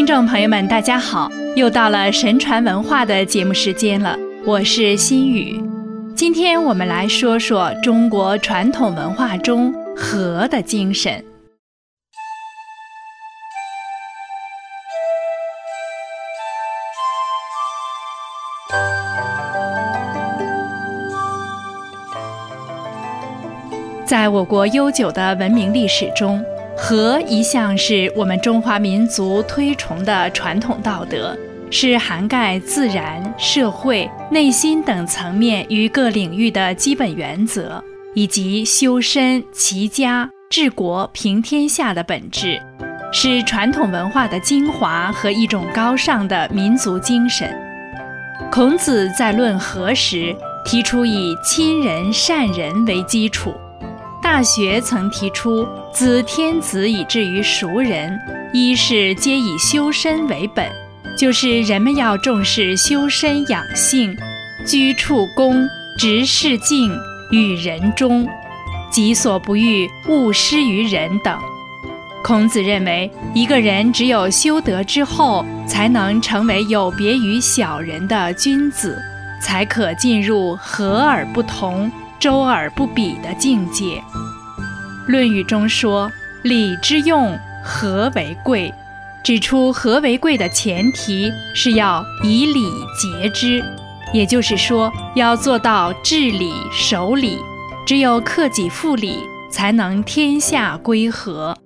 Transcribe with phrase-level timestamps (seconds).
[0.00, 1.30] 听众朋友们，大家好！
[1.54, 4.16] 又到了神传文化的节目时间了，
[4.46, 5.62] 我是心雨。
[6.16, 11.22] 今天我们来说说中国传统文化中和的精神。
[24.06, 26.42] 在我国悠久的文明历史中，
[26.82, 31.36] 和一向是我们中华民族推崇的传统道德，
[31.70, 42.58] 是涵盖自然、社会、内心等层面与各领域的基本原则，以及修身、齐家、治国、平天下的本质，
[43.12, 47.54] 是传统文化的精华和一种高尚的民族精神。
[48.50, 53.54] 孔子在论和时，提出以亲仁、善人为基础。
[54.22, 58.18] 大学曾提出，自天子以至于熟人，
[58.52, 60.70] 一是皆以修身为本，
[61.18, 64.16] 就是人们要重视修身养性，
[64.64, 66.96] 居处恭，执事敬，
[67.32, 68.26] 与人忠，
[68.90, 71.36] 己所不欲，勿施于人等。
[72.22, 78.96] 孔子认为，一个人只有修德之后，才能成为有别于小人的君子，
[79.42, 81.90] 才可进入和而不同。
[82.20, 83.84] 周而不比的境界，
[85.10, 86.10] 《论语》中说
[86.44, 88.72] ：“礼之用，和为贵。”
[89.22, 92.62] 指出和为贵的前提是要以礼
[92.96, 93.62] 节之，
[94.14, 97.36] 也就是说，要做到治礼守礼。
[97.86, 99.18] 只有克己复礼，
[99.50, 101.56] 才能天下归和。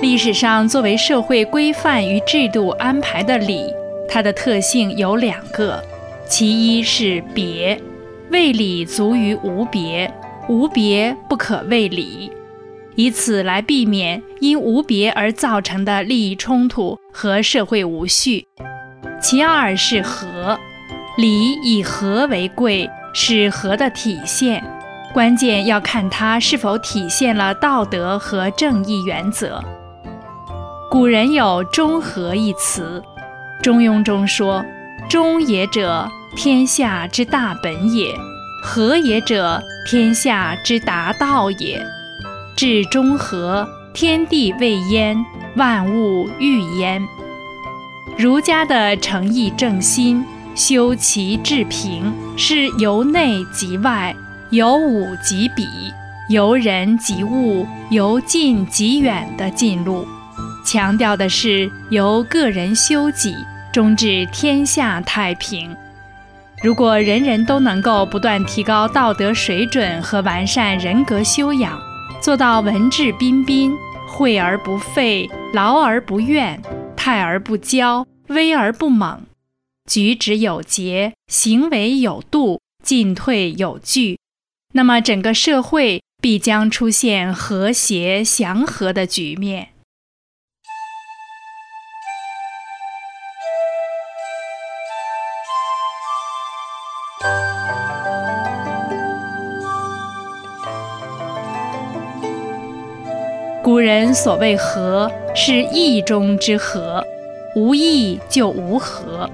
[0.00, 3.66] 历史上作为社会规范与制度安排的礼，
[4.08, 5.82] 它的特性有两个，
[6.26, 7.78] 其一是别，
[8.30, 10.10] 为礼足于无别，
[10.48, 12.32] 无别不可为礼，
[12.94, 18.46] 以此来避免因无别而造成的利益冲突和社会无序。
[19.20, 20.58] 其二是和，
[21.18, 24.64] 礼以和为贵，是和的体现，
[25.12, 29.62] 关键要看它是否体现了道德和正义原则。
[30.90, 33.00] 古人有“中和”一词，
[33.62, 34.64] 《中庸》中说
[35.08, 38.08] ：“中也者，天下之大本也；
[38.60, 41.80] 和也者，天下之达道也。
[42.56, 43.64] 至中和，
[43.94, 45.24] 天地未焉，
[45.54, 47.00] 万物欲焉。”
[48.18, 54.12] 儒家的诚意正心，修齐治平，是由内及外，
[54.50, 55.68] 由武及比，
[56.28, 60.04] 由人及物，由近及远的近路。
[60.64, 63.34] 强调的是由个人修己，
[63.72, 65.74] 终至天下太平。
[66.62, 71.80] 如果人人都能够不断提高道德水准和完善人格修养，
[72.20, 73.72] 做到文质彬彬、
[74.06, 76.60] 惠而不费、劳而不怨、
[76.94, 79.22] 泰而不骄、威而不猛，
[79.90, 84.18] 举止有节、行为有度、进退有据，
[84.74, 89.69] 那么整个社会必将出现和谐祥和的局面。
[103.62, 107.04] 古人所谓和，是义中之和，
[107.54, 109.28] 无义就无和。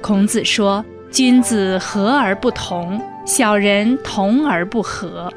[0.00, 0.82] 孔子说
[1.12, 5.30] ：“君子和而不同，小人同而不和。”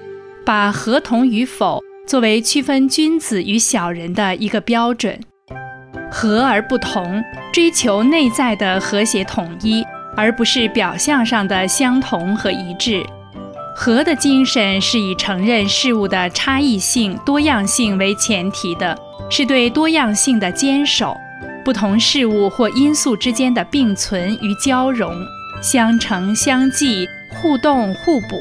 [0.45, 5.19] 把和同与否作为区分君子与小人的一个标准。
[6.09, 9.83] 和而不同，追求内在的和谐统一。
[10.15, 13.03] 而不是表象上的相同和一致。
[13.75, 18.97] 和的精神是以承认事物的差异性、多样性为前提的，
[19.29, 21.17] 是对多样性的坚守。
[21.65, 25.15] 不同事物或因素之间的并存与交融，
[25.61, 28.37] 相成相济，互动互补，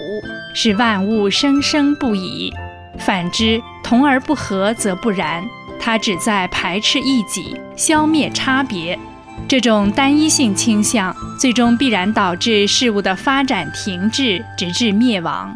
[0.54, 2.52] 使万物生生不已。
[2.98, 5.42] 反之，同而不和则不然，
[5.80, 8.98] 它只在排斥异己，消灭差别。
[9.48, 15.54] 这种单一性倾向，最终必然导致事物的发展停滞，直至灭亡。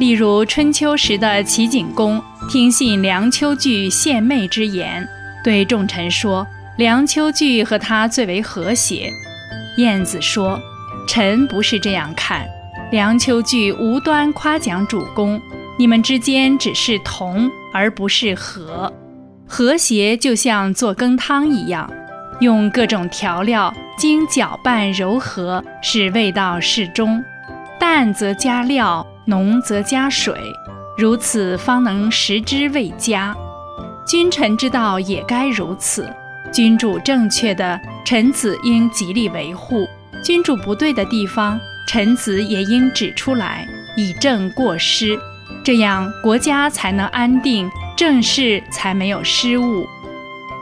[0.00, 2.20] 例如，春秋时的齐景公
[2.50, 5.08] 听信梁丘据献媚之言，
[5.44, 6.46] 对众臣说
[6.76, 9.10] ：“梁丘据和他最为和谐。”
[9.78, 10.60] 晏子说
[11.06, 12.44] ：“臣不是这样看，
[12.90, 15.40] 梁丘据无端夸奖主公，
[15.78, 18.92] 你们之间只是同，而不是和。
[19.46, 21.88] 和谐就像做羹汤一样。”
[22.40, 27.24] 用各种调料，经搅拌柔和，使味道适中。
[27.78, 30.34] 淡则加料，浓则加水，
[30.98, 33.34] 如此方能食之味佳。
[34.06, 36.08] 君臣之道也该如此。
[36.52, 39.84] 君主正确的，臣子应极力维护；
[40.22, 41.58] 君主不对的地方，
[41.88, 43.66] 臣子也应指出来，
[43.96, 45.18] 以正过失。
[45.64, 49.86] 这样国家才能安定，政事才没有失误。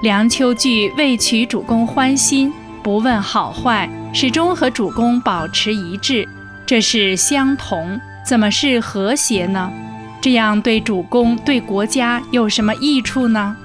[0.05, 2.53] 梁丘据为取主公欢心，
[2.83, 6.29] 不问好坏，始终和主公保持一致，
[6.67, 9.73] 这是相同，怎么是和谐呢？
[10.21, 13.56] 这样对主公、对国家有什么益处呢？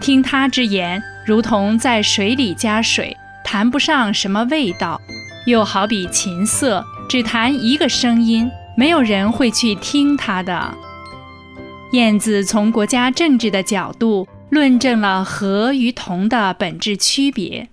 [0.00, 4.96] 听他之言，如同在水里加水，谈不上什么味道；
[5.44, 10.72] 又好比琴瑟，只弹一个声音，没有人会去听他的。
[11.90, 14.28] 晏子从国家政治的角度。
[14.50, 17.68] 论证了和与同的本质区别。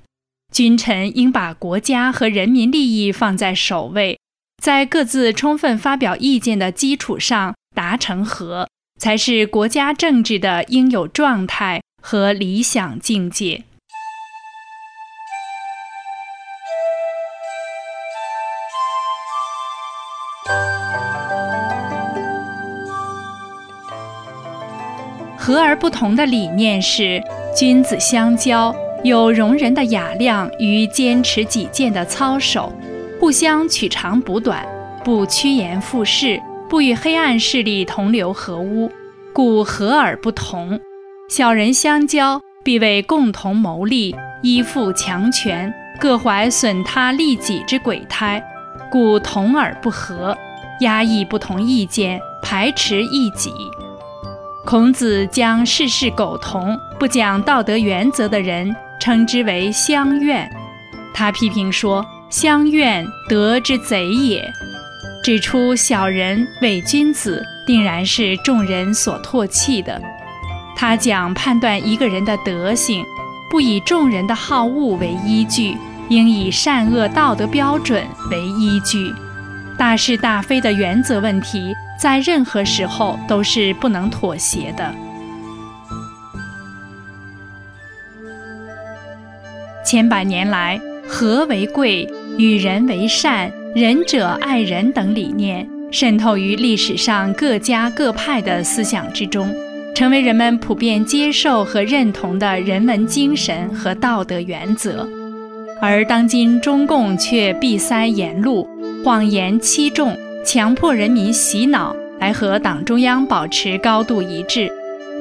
[0.53, 4.17] 君臣应把国家和人民利益放在首位，
[4.63, 8.69] 在各自充分发表意见的基础上达成和，
[8.99, 13.63] 才是国家政治的应有状态和理想境界。
[25.47, 27.23] 和而不同的理念是：
[27.55, 32.73] 君子相交，有容人的雅量与坚持己见的操守，
[33.17, 34.67] 互相取长补短，
[35.05, 38.91] 不趋炎附势，不与黑暗势力同流合污，
[39.31, 40.77] 故和而不同。
[41.29, 44.13] 小人相交，必为共同谋利，
[44.43, 48.43] 依附强权，各怀损他利己之鬼胎，
[48.91, 50.37] 故同而不和，
[50.81, 53.49] 压抑不同意见，排斥异己。
[54.67, 60.45] 孔子将事事苟同、不讲道德原则的人称之为乡愿。
[61.13, 64.45] 他批评说：“乡愿，德之贼也。”
[65.23, 70.01] 指出小人伪君子，定然是众人所唾弃的。
[70.75, 73.05] 他讲判断一个人的德行，
[73.49, 75.77] 不以众人的好恶为依据，
[76.09, 79.15] 应以善恶道德标准为依据。
[79.77, 81.73] 大是大非的原则问题。
[81.97, 84.93] 在任何时候都是不能妥协的。
[89.83, 92.07] 千百年来，和为贵，
[92.37, 99.49] 与人为善，仁者爱人等理念渗透于历史上各家各派的思想之中，
[99.95, 105.07] 成为人们普遍接受和认同的人文精神和道德原则。
[105.79, 108.67] 而当今中共却闭塞言路，
[109.05, 110.17] 谎言欺众。
[110.47, 114.71] 强迫人民洗脑，来和党中央保持高度一致，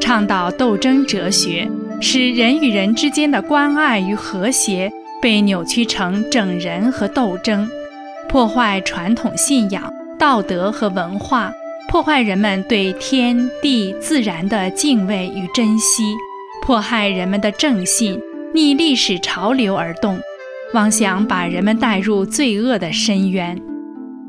[0.00, 1.69] 倡导斗争哲学，
[2.00, 4.88] 使人与人之间的关爱与和谐
[5.20, 7.69] 被扭曲成整人和斗争，
[8.28, 11.52] 破坏传统信仰、道德和文化，
[11.88, 16.14] 破坏人们对天地自然的敬畏与珍惜，
[16.62, 18.17] 迫害人们的正信，
[18.55, 20.20] 逆历史潮流而动，
[20.73, 23.61] 妄想把人们带入罪恶的深渊。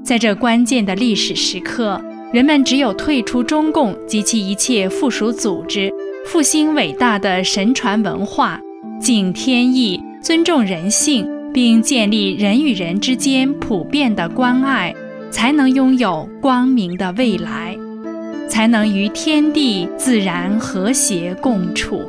[0.07, 2.01] 在这关键的历史时刻，
[2.31, 5.91] 人们只有退出中共及其一切附属组织，
[6.25, 8.57] 复兴伟大的神传文化，
[9.01, 14.95] 敬天意，尊重人性，并建立人与人之间普遍的关爱，
[15.29, 17.75] 才能拥有光明的未来，
[18.47, 22.01] 才能与天地自然和谐共处。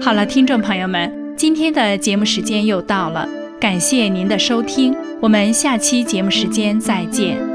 [0.00, 3.28] 好了，听众朋友们，今天的节目时间又到了。
[3.60, 7.53] 感谢您的收听，我们下期节目时间再见。